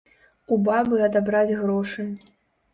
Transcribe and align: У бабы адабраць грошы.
У 0.55 0.57
бабы 0.69 1.03
адабраць 1.09 1.57
грошы. 1.63 2.09